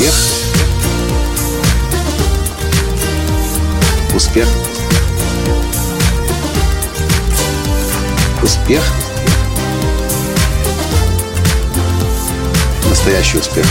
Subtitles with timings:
[0.00, 0.14] Успех.
[4.14, 4.48] Успех.
[8.42, 8.82] Успех.
[12.88, 13.66] Настоящий успех.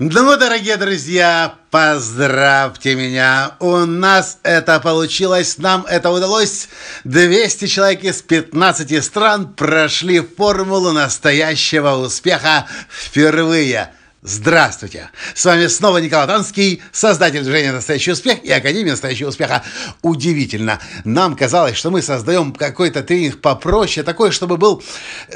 [0.00, 3.56] Ну, дорогие друзья, поздравьте меня.
[3.58, 6.68] У нас это получилось, нам это удалось.
[7.02, 13.92] 200 человек из 15 стран прошли формулу настоящего успеха впервые.
[14.22, 15.10] Здравствуйте!
[15.34, 19.64] С вами снова Николай Танский, создатель движения «Настоящий успех» и Академии «Настоящего успеха».
[20.02, 20.78] Удивительно.
[21.02, 24.80] Нам казалось, что мы создаем какой-то тренинг попроще, такой, чтобы был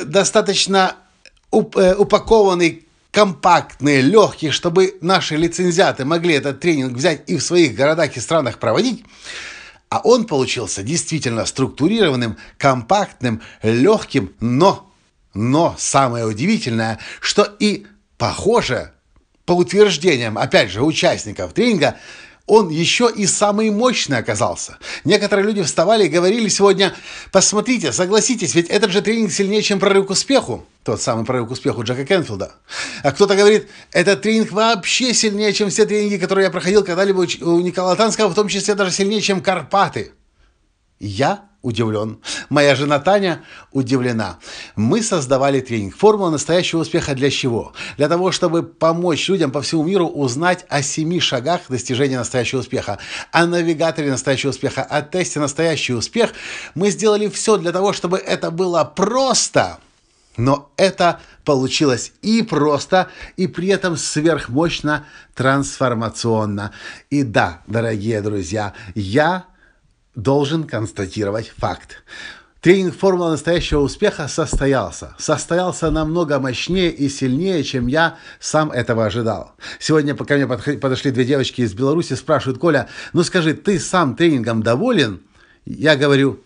[0.05, 0.95] достаточно
[1.51, 8.17] э, упакованный компактные, легкие, чтобы наши лицензиаты могли этот тренинг взять и в своих городах
[8.17, 9.05] и странах проводить,
[9.91, 14.91] а он получился действительно структурированным, компактным, легким, но,
[15.35, 18.93] но самое удивительное, что и похоже,
[19.45, 21.99] по утверждениям, опять же, участников тренинга,
[22.47, 24.79] он еще и самый мощный оказался.
[25.05, 26.95] Некоторые люди вставали и говорили сегодня,
[27.31, 30.67] посмотрите, согласитесь, ведь этот же тренинг сильнее, чем прорыв к успеху.
[30.85, 32.53] Тот самый прорыв к успеху Джека Кенфилда.
[33.03, 37.61] А кто-то говорит, этот тренинг вообще сильнее, чем все тренинги, которые я проходил когда-либо у
[37.61, 40.13] Николая Танского, в том числе даже сильнее, чем Карпаты.
[41.03, 42.21] Я удивлен.
[42.49, 44.39] Моя жена Таня удивлена.
[44.77, 45.97] Мы создавали тренинг.
[45.97, 47.73] Формула настоящего успеха для чего?
[47.97, 52.99] Для того, чтобы помочь людям по всему миру узнать о семи шагах достижения настоящего успеха,
[53.33, 56.35] о навигаторе настоящего успеха, о тесте настоящий успех.
[56.77, 59.79] Мы сделали все для того, чтобы это было просто.
[60.37, 65.05] Но это получилось и просто, и при этом сверхмощно
[65.35, 66.73] трансформационно.
[67.11, 69.47] И да, дорогие друзья, я
[70.15, 72.03] должен констатировать факт.
[72.61, 75.17] Тренинг «Формула настоящего успеха» состоялся.
[75.19, 79.57] Состоялся намного мощнее и сильнее, чем я сам этого ожидал.
[79.81, 84.63] Сегодня ко мне подошли две девочки из Беларуси, спрашивают, Коля, ну скажи, ты сам тренингом
[84.63, 85.23] доволен?
[85.65, 86.41] Я говорю,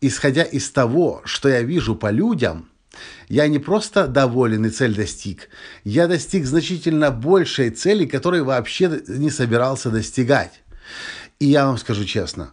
[0.00, 2.68] исходя из того, что я вижу по людям,
[3.28, 5.50] я не просто доволен и цель достиг,
[5.84, 10.62] я достиг значительно большей цели, которой вообще не собирался достигать.
[11.38, 12.50] И я вам скажу честно,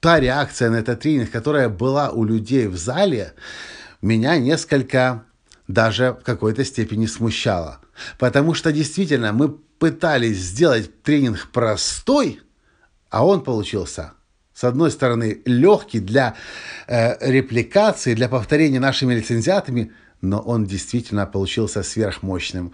[0.00, 3.34] та реакция на этот тренинг, которая была у людей в зале,
[4.02, 5.24] меня несколько
[5.66, 7.80] даже в какой-то степени смущала.
[8.18, 12.40] Потому что действительно мы пытались сделать тренинг простой,
[13.10, 14.12] а он получился
[14.58, 16.34] с одной стороны, легкий для
[16.88, 22.72] э, репликации, для повторения нашими лицензиатами, но он действительно получился сверхмощным.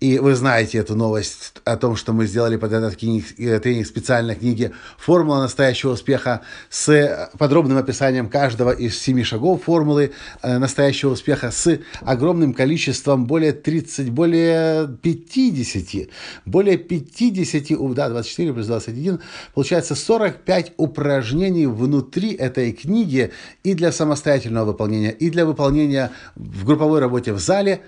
[0.00, 4.34] И вы знаете эту новость о том, что мы сделали под этот э, тренинг специальной
[4.34, 10.12] книги «Формула настоящего успеха» с подробным описанием каждого из семи шагов формулы
[10.42, 16.08] э, настоящего успеха с огромным количеством, более 30, более 50,
[16.46, 19.20] более 50, да, 24 плюс 21,
[19.54, 23.32] получается 45 упражнений внутри этой книги
[23.64, 27.82] и для самостоятельного выполнения, и для выполнения в групповом групповой работе в зале.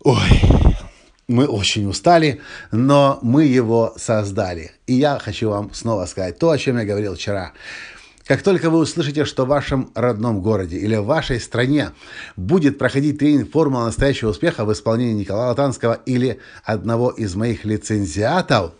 [0.00, 0.42] Ой,
[1.28, 2.40] мы очень устали,
[2.72, 4.72] но мы его создали.
[4.88, 7.52] И я хочу вам снова сказать то, о чем я говорил вчера.
[8.26, 11.90] Как только вы услышите, что в вашем родном городе или в вашей стране
[12.36, 18.72] будет проходить тренинг «Формула настоящего успеха» в исполнении Николая Латанского или одного из моих лицензиатов,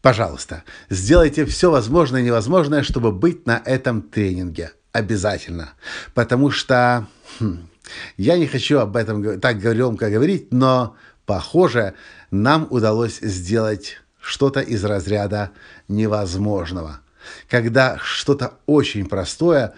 [0.00, 4.72] пожалуйста, сделайте все возможное и невозможное, чтобы быть на этом тренинге.
[4.92, 5.72] Обязательно.
[6.14, 7.06] Потому что...
[7.40, 7.71] Хм,
[8.16, 11.94] я не хочу об этом так громко говорить, но, похоже,
[12.30, 15.50] нам удалось сделать что-то из разряда
[15.88, 17.00] невозможного.
[17.48, 19.74] Когда что-то очень простое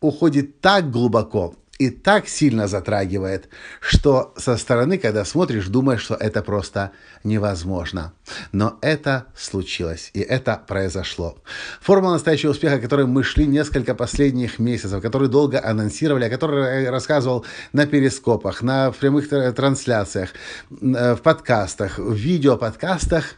[0.00, 3.48] уходит так глубоко, и так сильно затрагивает,
[3.80, 6.92] что со стороны, когда смотришь, думаешь, что это просто
[7.22, 8.12] невозможно.
[8.52, 11.38] Но это случилось, и это произошло.
[11.80, 16.90] Формула настоящего успеха, которой мы шли несколько последних месяцев, который долго анонсировали, о которой я
[16.90, 20.30] рассказывал на перископах, на прямых трансляциях,
[20.70, 23.34] э, в подкастах, в видеоподкастах,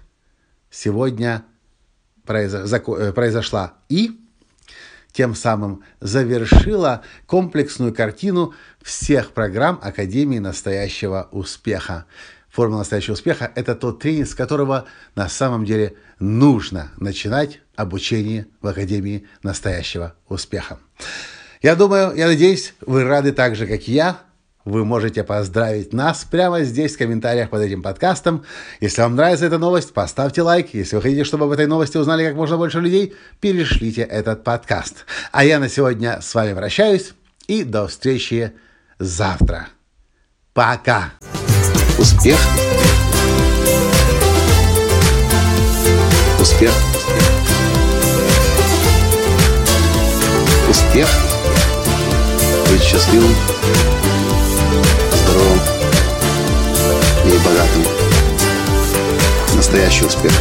[0.71, 1.45] сегодня
[2.29, 3.75] э, произошла.
[3.89, 4.28] И
[5.13, 12.07] тем самым завершила комплексную картину всех программ Академии настоящего успеха.
[12.49, 18.67] Формула настоящего успеха– это тот тренинг, с которого на самом деле нужно начинать обучение в
[18.67, 20.79] Академии настоящего успеха.
[21.63, 24.21] Я думаю, я надеюсь, вы рады так же, как и я,
[24.69, 28.45] вы можете поздравить нас прямо здесь в комментариях под этим подкастом.
[28.81, 30.75] Если вам нравится эта новость, поставьте лайк.
[30.75, 35.07] Если вы хотите, чтобы об этой новости узнали как можно больше людей, перешлите этот подкаст.
[35.33, 37.15] А я на сегодня с вами прощаюсь
[37.47, 38.53] и до встречи
[38.99, 39.69] завтра.
[40.53, 41.13] Пока!
[41.99, 42.39] Успех.
[46.41, 46.73] Успех.
[50.69, 51.09] Успех.
[52.71, 53.35] Быть счастливым,
[55.25, 55.61] здоровым
[57.25, 57.85] и богатым.
[59.55, 60.33] Настоящий успех.